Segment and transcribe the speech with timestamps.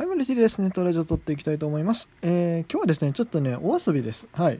[0.00, 0.62] はい、マルティです。
[0.62, 2.08] ネットラジオ撮っていきたいと思います。
[2.22, 4.26] えー、今日はですね、ちょっとね、お遊びです。
[4.32, 4.58] はい。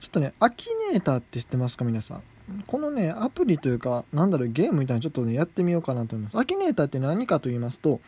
[0.00, 2.22] ちょっとね、アキネーターって知ってますか皆さん？
[2.66, 6.38] このね、アプリというか、なんだろう、ゲームみたいなちょっとね、やってみようかなと思います。
[6.38, 8.00] アキネーターって何かと言いますと、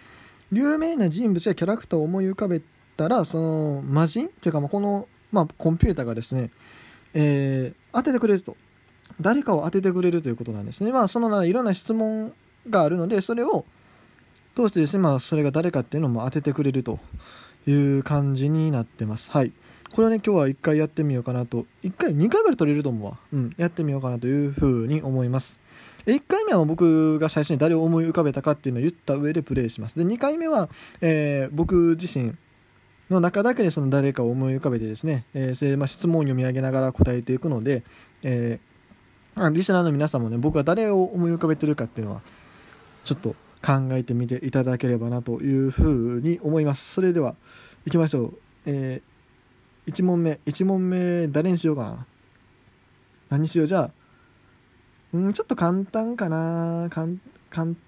[0.50, 2.62] 有名な人物やキャラクターを思い浮かべ
[2.96, 6.48] たら、その、魔人っていうか、まあ、この、まあ、コンピューターがですね、
[7.12, 8.56] えー、当ててくれると。
[9.20, 10.92] 誰かを当ててくれるということなんですね。
[10.92, 12.32] まあ、そのいろんな質問
[12.70, 13.66] があるので、それを、
[14.58, 16.98] 通してですね、まあ、それが誰かっていうのも当ててくれると
[17.68, 19.30] いう感じになってます。
[19.30, 19.52] はい。
[19.94, 21.64] これはね、今日は1回やってみようかなと。
[21.84, 23.18] 1回、2回ぐらい取れると思うわ。
[23.32, 23.54] うん。
[23.56, 25.60] やってみようかなというふうに思います。
[26.06, 29.96] 1回目は僕が最初に誰を思い浮かべたかっていうのを言った上でプレイします。
[29.96, 30.68] で、2回目は、
[31.00, 32.34] えー、僕自身
[33.10, 37.84] の中だけでその誰かを思い浮かべてですね、えー、それまあ、質問を読み上げながら答えていくので、
[38.22, 42.22] えー、リスナーの皆さんもね、僕は誰を思い浮かべてるかっていうのは、
[43.04, 43.34] ちょっと
[43.68, 46.94] 考えてみていただければなというふうに思います。
[46.94, 47.34] それでは
[47.84, 48.38] 行きましょう。
[48.64, 50.40] えー、1問目。
[50.46, 52.06] 1問目誰にしようかな？
[53.28, 53.66] 何しよう？
[53.66, 53.90] じゃ
[55.12, 56.88] あんちょっと簡単かな。
[56.88, 57.80] かんかんちょ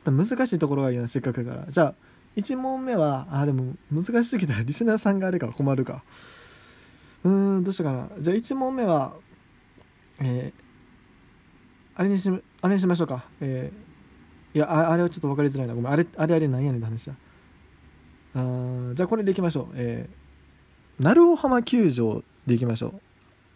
[0.00, 1.66] っと難しいところがいいなせっかくだから。
[1.70, 1.94] じゃあ
[2.34, 6.02] 1問目はあでも難しすぎたら リスナーさんがあれか困るか。
[7.22, 8.20] うんどうしようかな。
[8.20, 9.14] じゃあ1問目は
[10.18, 10.60] えー、
[11.94, 12.28] あれにし
[12.62, 13.26] あれにしましょうか。
[13.40, 13.89] えー
[14.52, 15.74] いやああれはちょっと分かりづらいな。
[15.74, 15.92] ごめん。
[15.92, 17.14] あれあれあれなんやねんって話だ。
[18.34, 19.72] あじゃあこれでいきましょう。
[19.74, 23.00] えー、鳴尾浜球場でいきましょう。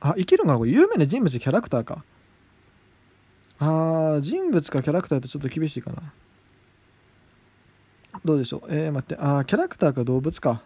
[0.01, 0.59] あいけるんかな？
[0.59, 0.71] これ。
[0.71, 2.05] 有名な人物キャラクターか。
[3.59, 6.13] あー人物かキャラクターってちょっと厳しいかな。
[8.25, 8.67] どうでしょう？
[8.69, 9.17] えー、待って。
[9.21, 10.63] あキャラクターか動物か。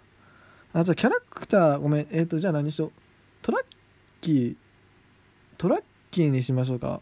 [0.72, 2.06] あじゃあキャラクターごめん。
[2.10, 2.92] えっ、ー、とじゃあ何しよう？
[3.40, 3.62] トラッ
[4.20, 4.56] キー
[5.56, 7.00] トラッキーにしましょうか。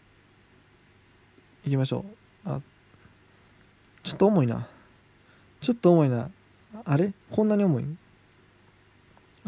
[1.65, 2.05] いきましょ
[2.47, 2.49] う。
[2.49, 2.61] あ
[4.07, 4.69] ちょっと重いな。
[5.61, 6.31] ちょっと重いな。
[6.85, 7.13] あれ？
[7.29, 7.85] こんなに重い？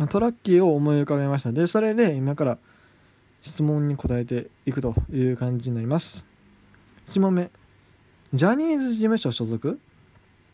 [0.08, 1.52] トラッキーを思い浮かべました。
[1.52, 2.58] でそれで今から
[3.40, 6.26] 質問に答えていくという感じになります。
[7.08, 7.52] 1問目。
[8.34, 9.78] ジャニーズ事務所所属？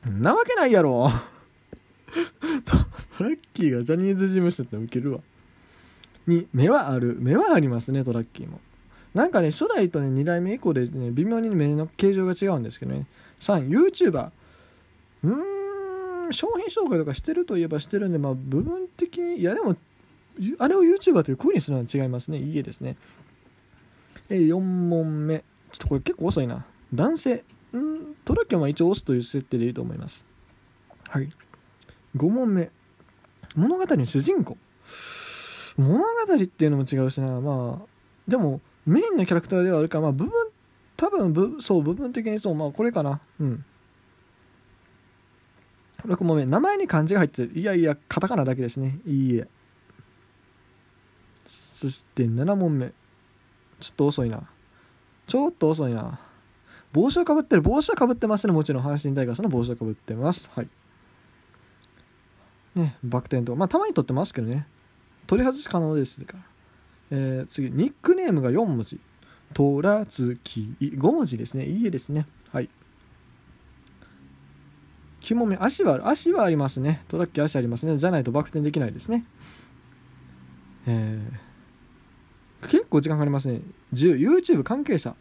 [0.04, 1.09] なわけないやろ。
[3.16, 5.21] トラッキーがジャニーズ事務所ってウケるわ。
[6.28, 7.16] 2目はある。
[7.19, 8.60] 目はありますねトラッキーも。
[9.15, 13.06] なんかね初代とね2代目以降でね微妙に目の形状が違うんですけどね。
[13.53, 14.31] 3 YouTuber
[15.25, 19.77] うーん商品紹介とかしてるといえばしてるんでまあ部分的にいやでも
[20.59, 22.38] あれを YouTuber という声にするのは違いますね。
[22.38, 22.97] いいえですね。
[24.28, 25.38] え4問目。
[25.38, 25.44] ちょ
[25.77, 26.65] っとこれ結構遅いな。
[26.93, 27.44] 男性。
[27.72, 30.27] うんトラキョンは一応押すという設定でいいと思います。
[31.09, 31.28] はい。
[32.16, 32.71] 5問目。
[33.54, 34.56] 物語の主人公。
[35.77, 36.04] 物語
[36.34, 37.41] っていうのも違うしな。
[37.41, 37.87] まあ
[38.27, 40.33] でもメインのキャラクターではあるから、まあ、部分
[40.97, 43.21] 多分ぶそう部分的にそうまあこれかな。
[43.41, 43.65] うん。
[46.06, 47.53] 6問目名前に漢字が入ってる。
[47.55, 49.00] いやいやカタカナだけですね。
[49.06, 49.49] いいえ。
[51.47, 52.93] そして7問目。
[53.81, 54.43] ちょっと遅いな。
[55.27, 56.21] ちょっと遅いな。
[56.93, 57.62] 帽子をかぶってる。
[57.62, 58.53] 帽子はかぶってますね。
[58.53, 60.50] もちろん阪神タイガースの帽子をかぶってます。
[60.54, 60.69] はい。
[62.77, 63.59] ねバク転とか。
[63.59, 64.66] まあたまに取ってますけどね。
[65.27, 66.44] 取り外し可能ですから。
[67.10, 67.71] えー、次。
[67.71, 69.00] ニックネームが4文字。
[69.54, 71.65] トラツキ5文字ですね。
[71.65, 72.26] いいえですね。
[72.53, 72.69] はい。
[75.22, 77.03] 9問目足はある足はありますね。
[77.09, 77.97] トラッキー足ありますね。
[77.97, 79.25] じゃないとバク転できないですね。
[80.87, 83.62] えー、結構時間かかりますね。
[83.94, 85.16] 10YouTube 関係者。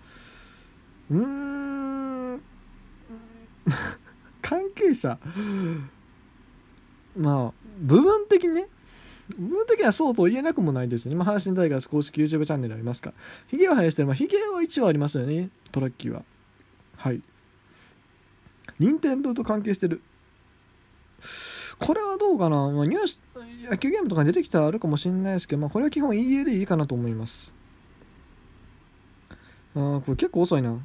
[1.09, 2.41] うーん。
[4.41, 5.17] 関係者。
[7.15, 8.67] まあ部分的にね
[9.29, 11.15] 部分的にはそうと言えなくもないですよね。
[11.15, 13.15] まあ、阪神タイガース公式 YouTube チャンネルありますから。
[13.47, 15.49] ヒゲを生やしてる、まあ、ヒゲは一応ありますよね。
[15.71, 16.23] トラッキーは。
[16.97, 17.21] はい。
[18.79, 20.01] 任天堂と関係してる。
[21.79, 23.19] これはどうかな、まあ、ニュース、
[23.69, 27.55] 野球ゲームとかに出てきたらあるかもしれないですけど、まあ、これは基本 EA でいいかなと思います。
[29.75, 30.77] ああ、これ結構遅いな。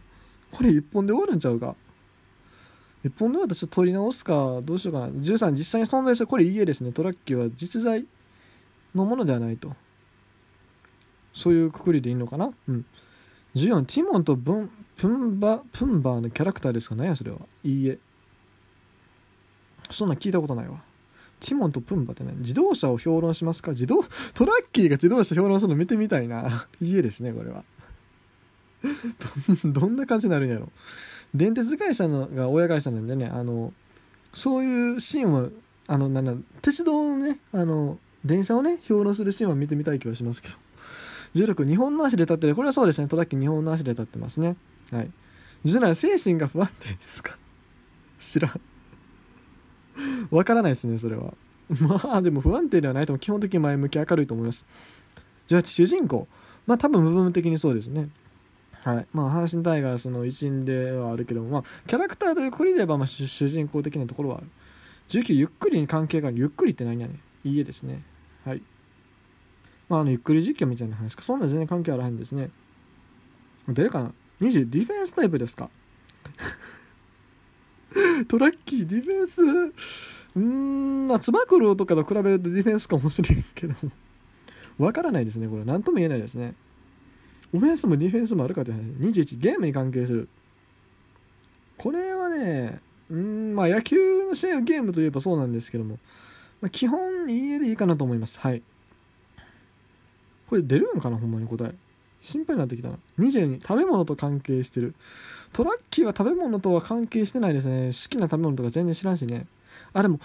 [0.50, 1.77] これ1本で終わるんちゃうか
[3.04, 5.09] ？1本で終わったら取り直すか、どうしようかな。
[5.09, 6.92] 13、実際に存在する、これ EA ですね。
[6.92, 8.07] トラッキーは実在
[8.94, 9.74] のものではないと。
[11.32, 12.50] そういうくくりでいいのかな？
[12.68, 12.84] うん。
[13.54, 17.38] 14ティモンとブンプンバプンバーのキャラクターですか何やそれは。
[17.64, 17.98] いいえ。
[19.90, 20.82] そんな聞いたことないわ。
[21.40, 23.70] ティモンとプンバってね自動車を評論しますか？
[23.70, 24.02] 自動
[24.34, 26.66] トラッキーが自動車評論するの見てみたいな。
[26.80, 27.64] いいえですねこれは。
[29.64, 30.68] どんな感じになるんやろ。
[31.34, 33.72] 電鉄会社のが親会社なんでねあの
[34.32, 35.50] そういうシーンを
[35.86, 36.32] あのなんだ
[36.62, 37.98] 鉄道のねあの
[38.28, 40.54] 電車をね評論するシーンは見てみたい気はしますけど。
[41.34, 42.54] 16日本の足で立ってる。
[42.54, 43.09] これはそうですね。
[43.09, 44.57] トラッキー日本の足で立ってますね。
[44.91, 45.10] はい。
[45.65, 47.36] 17精神が不安定ですか？
[48.19, 48.60] 知らん。
[50.30, 51.34] わからないですねそれは。
[51.80, 54.65] まあでも不安定ではないとも基本的に前向き明るいと思います。
[55.47, 56.28] じゃあ主人公。
[56.66, 58.09] まあ多分部分的にそうですね。
[58.84, 59.07] はい。
[59.13, 61.48] まあ阪神タイガースの一員ではあるけども。
[61.51, 64.47] まあキャラクターというくりで言えばまあ主人公的なところはある。
[65.09, 66.39] 19ゆっくりに関係がある。
[66.39, 67.15] ゆっくりって何やね
[67.45, 67.48] ん。
[67.48, 68.03] いいえですね。
[68.48, 68.62] はい。
[69.89, 71.22] まああのゆっくり実況みたいな話か。
[71.22, 72.50] そんな全然関係あらへんですね。
[73.68, 75.71] 出るかな？20ディフェンスタイプですか？
[78.28, 79.42] トラッキーディフェンス？
[79.42, 83.74] うーんまあつば九郎とかと比べるとディフェンスかもしれんけど
[84.78, 85.65] わからないですねこれ。
[85.65, 86.54] 何とも言えないですね。
[87.53, 88.78] オフェンスもディフェンスもあるかって話。
[88.83, 90.28] 21ゲームに関係する。
[91.78, 92.80] これはね
[93.10, 93.97] うんまあ野球
[94.27, 95.98] の試合はゲームといえばそうなんですけども、
[96.60, 98.41] まあ、基本家でいいかなと思います。
[98.41, 98.63] はい。
[100.49, 101.75] これ出るのかなほんまに答え。
[102.21, 102.97] 心配になってきたな。
[103.19, 104.95] 22食べ物と関係してる。
[105.53, 107.87] トラッキーは食べ物とは関係してないですね。
[107.87, 109.47] 好きな食べ物とか全然知らんしね。
[109.93, 110.19] あでも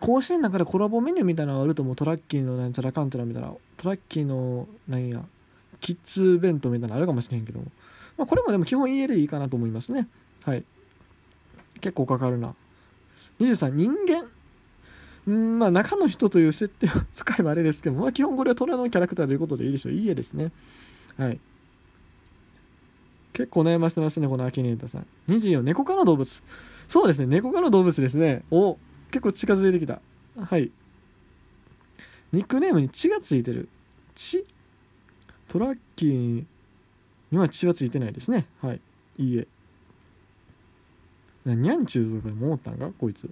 [0.00, 1.96] 甲子園の中でコラボメニューみたいなのあると思う。
[1.96, 3.52] トラッキーのなんちゃらかんちゃらみたいな。
[3.76, 5.22] トラッキーのなんや。
[5.80, 7.66] キッズ弁当みたいなのあるかもしれんけども、
[8.16, 10.08] まあ、これもでも基本家でいいかなと思いますね。
[10.44, 10.64] はい。
[11.80, 12.54] 結構かかるな。
[13.40, 14.24] 23人間。
[15.26, 19.92] うんまあ中の人という設定を使えばあれですけどまあ基本これは虎のキャラクターということでいいでしょう。
[19.92, 20.52] いい絵ですね。
[21.16, 21.40] はい。
[23.32, 25.06] 結構悩ませてますねこのアキネータさん。
[25.28, 26.42] 24猫科の動物。
[26.88, 27.26] そうですね。
[27.26, 28.42] 猫科の動物ですね。
[28.50, 28.78] お
[29.10, 30.00] 結構近づいてきた。
[30.38, 30.70] はい。
[32.32, 33.68] ニックネームに血がついてる。
[34.14, 34.44] 血？
[35.48, 36.44] トラッキー
[37.30, 38.46] には血はついてないですね。
[38.60, 38.80] はい。
[39.18, 39.46] いいえ。
[41.44, 42.90] なにゃんちゅうとかでも思ったんか？
[42.98, 43.30] こいつ。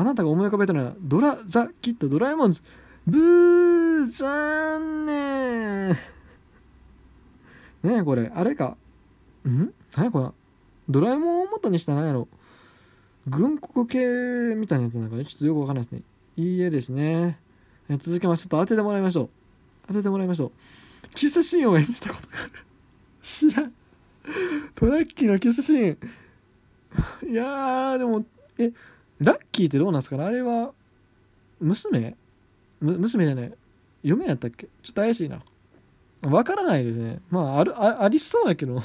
[0.00, 2.62] あなたが思い浮かべたのはドラ・ザ・キッド・ドラえもんズ
[3.06, 5.90] ブー残念。
[7.84, 8.78] ねえこれあれか。
[9.46, 9.74] ん？
[9.94, 10.30] 何やこれ？
[10.88, 12.28] ドラえもんを元にした何やろ。
[13.26, 15.26] 軍国系みたいなやつなんかね。
[15.26, 16.02] ちょっとよくわかんないですね。
[16.38, 17.38] いいえですね。
[17.90, 19.28] 続けますちょっと当ててもらいましょう。
[19.88, 20.52] 当ててもらいましょう。
[21.14, 22.52] キスシーンを演じたことがある。
[23.20, 23.74] 知らん。
[24.74, 25.98] トラッキーのキスシー
[27.26, 27.30] ン。
[27.30, 28.24] いやーでも
[28.58, 28.72] え
[29.20, 30.24] ラッキーってどうなんすかね？
[30.24, 30.72] あれは
[31.60, 32.16] 娘？
[32.80, 33.52] む娘じゃない。
[34.02, 34.68] 嫁やったっけ？
[34.82, 35.40] ちょっと怪しいな。
[36.22, 37.20] わからないですね。
[37.30, 38.82] まああるあありそうやけど。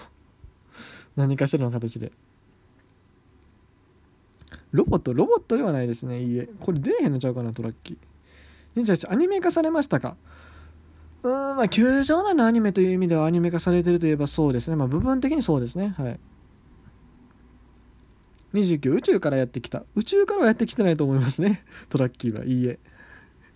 [1.15, 2.11] 何かしらの形で。
[4.73, 5.13] ロボット？
[5.13, 8.81] ロボットではないですねいいえこれ出えへんのちゃうかなトラッキー。
[8.83, 10.17] 28アニメ化されましたか？
[11.23, 14.75] うーんまあ球場内のアニメという意味ではアニメ化されてるといえばそうですね。
[14.75, 15.95] まあ部分的にそうですね。
[15.97, 16.19] はい。
[18.55, 19.83] 29宇宙からやってきた。
[19.95, 21.63] 宇宙からはやってきてないと思いますね。
[21.89, 22.45] トラッキーは。
[22.45, 22.79] いいえ。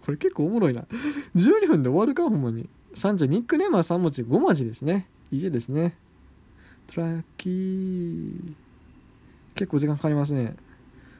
[0.03, 0.85] これ結構おもろいな。
[1.35, 2.69] 12分で終わるかほんまに。
[2.95, 5.07] 30ニックネームは3文字5文字ですね。
[5.31, 5.95] いいえですね。
[6.87, 8.53] トラッキー。
[9.55, 10.55] 結構時間かかりますね。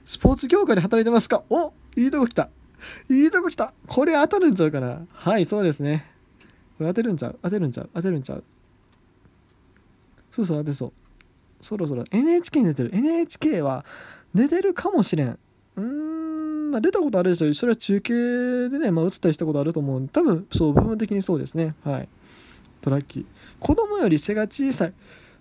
[0.06, 1.44] スポーツ業界で働いてますか？
[1.50, 2.50] おいいとこ来た。
[3.10, 3.74] いいとこ来た。
[3.86, 5.06] これ当たるんちゃうかな。
[5.12, 6.06] はいそうですね。
[6.78, 7.40] これ当てるんちゃう？
[7.44, 7.90] 当てるんちゃう？
[7.94, 8.44] 当てるんちゃう？
[10.32, 10.94] そうそう当てそう。
[11.62, 12.92] そろそろ NHK に出てる。
[12.94, 13.86] NHK は
[14.34, 15.40] 出てるかもしれん。
[15.76, 21.76] うーんまあ出たことあるでしょそれは中継でねまあ映ったりしたことあると思う多分そう部分的にそうですね。
[21.84, 22.10] はい。
[22.82, 23.26] トラッキー。
[23.60, 24.94] 子供より背が小さい。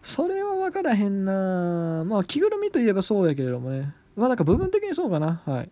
[0.03, 2.05] それは分からへんな。
[2.05, 3.95] まあ着ぐるみといえばそうやけれどもね。
[4.17, 5.43] まあなんか部分的にそうかな。
[5.45, 5.71] はい。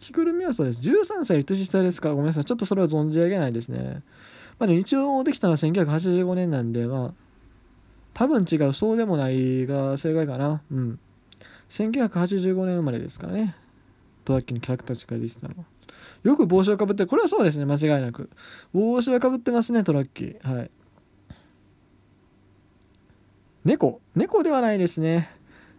[0.00, 0.80] 着ぐるみはそうです。
[0.80, 2.44] 13歳年下ですかごめんなさい。
[2.44, 4.02] ちょっとそれは存じ上げないですね。
[4.58, 7.25] まあ、ね、一応できたのは1985年なんでまあ
[8.16, 10.62] 多分違うそうでもないが正解かな。
[10.70, 10.98] うん。
[11.68, 13.54] 1985年生まれですからね。
[14.24, 15.64] トラッキーにキャラクターができてたのは。
[16.22, 18.30] よく帽子をかぶってるこれはそうですね間違いなく。
[18.72, 20.50] 帽子はかぶってますねトラッキー。
[20.50, 20.70] はい。
[23.66, 24.00] 猫。
[24.14, 25.28] 猫ではないですね。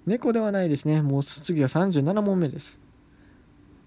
[0.05, 1.01] 猫ではないですね。
[1.01, 2.79] もう次が37問目です。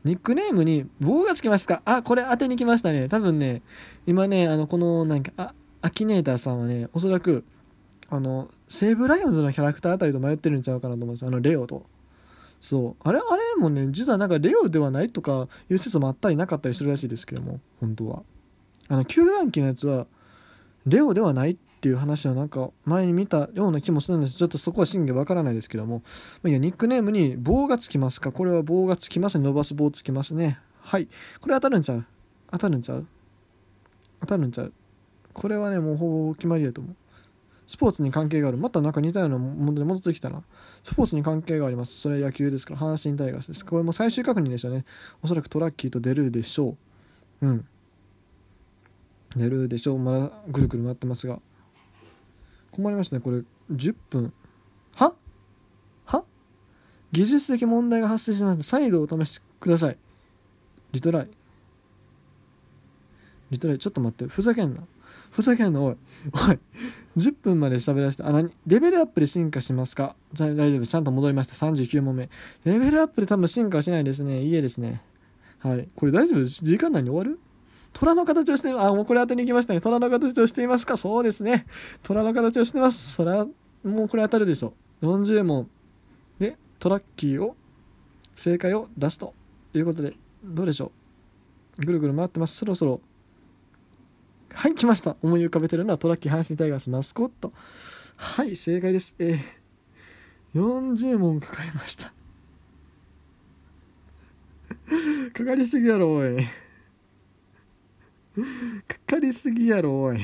[0.02, 3.09] ニックネームに棒がつきますかあ、これ当てに来ましたね。
[3.09, 3.62] 多分ね、
[4.09, 7.45] 今ね、あの、この、なんか、あ、アキネーターさんはね、おそらく、
[8.11, 11.87] あの、西武ライオンズのキャラクターあたりと迷ってるんちゃうかなと思うんですあの、レオと。
[12.61, 13.09] そう。
[13.09, 18.23] あれ、あれもね、実はなんかレオではないとかいう説もあったりなかったりするらしいですけども、本当は。
[18.88, 20.07] あの、球団機のやつは、
[20.87, 24.35] レオではないっていう話はなんか前に見たような気もするんです。
[24.35, 26.02] ちょっとそこは真偽わからないですけども、
[26.45, 28.33] いやニックネームに棒がつきますか。
[28.33, 30.59] これは棒がつきますね伸ばす棒つきますね。
[30.81, 31.09] はい。
[31.40, 32.05] これ当たるんちゃう？
[32.50, 33.07] 当たるんちゃう？
[34.21, 34.73] 当たるんちゃう？
[35.33, 36.97] これはねもうほぼ決まりやと思う。
[37.71, 38.57] スポーツに関係がある。
[38.57, 40.43] またなんか似たようなもので戻ってきたな。
[40.83, 42.00] スポーツに関係があります。
[42.00, 42.81] それは野球ですから。
[42.81, 43.65] 阪神タイガースです。
[43.65, 44.85] これも最終確認でしょうね。
[45.23, 46.77] おそらくトラッキーと出るでしょ
[47.43, 47.47] う。
[47.47, 47.65] うん。
[49.37, 49.99] 出るでしょう。
[50.00, 51.39] まだぐるぐる回ってますが。
[52.73, 53.23] 困りましたね。
[53.23, 54.33] これ10分。
[54.97, 55.15] は？
[56.07, 56.25] は？
[57.12, 58.50] 技術的問題が発生します。
[58.50, 59.99] ので再度お試しください。
[60.91, 61.29] リトライ。
[63.53, 63.79] リトライ。
[63.79, 64.27] ちょっと待って。
[64.27, 64.81] ふざけんな。
[65.31, 65.81] ふざけんな。
[65.81, 65.97] おい。
[66.33, 66.59] おい。
[67.17, 68.50] 10分まで喋らせてあ何？
[68.67, 70.14] レベルアップで進化しますか？
[70.35, 70.87] 大丈夫。
[70.87, 71.55] ちゃんと戻りました。
[71.67, 72.29] 39問目。
[72.64, 74.43] レベルアップで多分進化しないですね。
[74.43, 75.02] いいえですね。
[75.59, 75.88] はい。
[75.97, 76.45] これ大丈夫？
[76.45, 77.40] 時間内に終わる？
[77.93, 79.81] 虎の形をして、あ、もうこれ当てに行きましたね。
[79.81, 80.97] 虎の形をしていますか？
[80.97, 81.67] そうですね。
[82.05, 83.14] 虎の形をしてます。
[83.14, 83.47] それは、
[83.83, 85.07] もうこれ当たるでしょう。
[85.07, 85.69] 40問。
[86.38, 87.57] で、トラッキーを、
[88.37, 89.35] 正解を出すと
[89.75, 90.14] いうことで、
[90.45, 90.93] どうでしょ
[91.79, 91.85] う？
[91.85, 92.57] ぐるぐる回ってます。
[92.57, 93.00] そろそろ、
[94.54, 95.16] はい、来ました。
[95.23, 97.52] 思い浮かべてるのはトラッキー阪神タイガースマスコット。
[98.16, 99.14] はい、正解です。
[99.19, 102.12] えー、40問かかりました。
[105.33, 106.37] かかりすぎやろ、おい。
[108.87, 110.19] かかりすぎやろ、おい。
[110.19, 110.23] も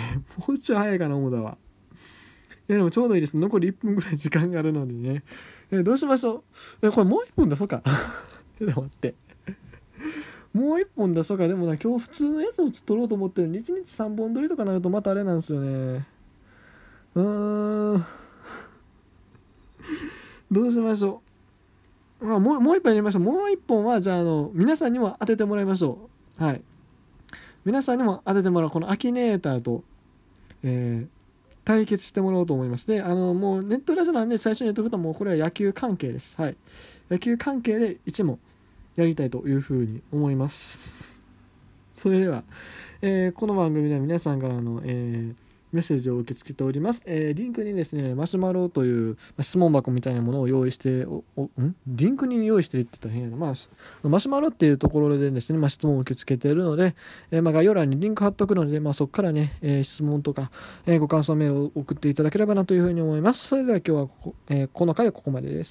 [0.49, 1.57] うちょい早いかな、思うだわ。
[2.69, 3.37] いや、でもちょうどいいです。
[3.37, 5.23] 残り1分ぐらい時間があるのにね。
[5.71, 6.45] えどうしましょ
[6.83, 6.89] う。
[6.89, 7.83] え、これもう1本出そうか。
[8.59, 9.15] ちょっと待って。
[10.57, 11.47] もう1本出そうか。
[11.49, 16.07] でもな、今日普通のやつを撮ろうと思ってるのに、1日3本撮りとかなるとまたあれなんですよね。
[17.15, 18.05] うーん。
[20.51, 21.21] どうしましょ
[22.21, 22.27] う。
[22.27, 23.23] まあ、もう、もう一本やりましょう。
[23.23, 26.09] もう一本は、じゃあ、あの、皆さんにも当ててもらいましょ
[26.41, 26.43] う。
[26.43, 26.63] はい。
[27.67, 29.83] 皆さんにも当ててもらうこのアキネーターと、
[30.63, 31.09] えー、
[31.65, 36.57] 対決してもらおうと思いますであのもうネットラジオなんで最初に言っとくともうこれは野球関係ですはい
[37.11, 38.39] 野球関係で1問
[38.97, 41.21] やりたいというふうに思います
[41.95, 42.45] それでは、
[43.03, 47.03] えー、この番組では皆さんからの、えーメッセージを受け付けております。
[47.07, 51.75] えー、リンクにですね、マシュマロという質問箱みたいなものを用意して、おおん？
[51.87, 53.37] リンクに用意してるって言ったら変やな。
[53.37, 56.95] まあ、マシュマロっていうところでですね、まあ、質問を受け付けているので、
[57.31, 60.51] えー、まあ、概要欄にリンク貼っとくので、まあ、そこからね、えー、質問とか、
[60.87, 63.49] えご感想メールを送っていただければなというふうに思います。
[63.49, 65.65] それでは今日はここ、えこの回はここまでです。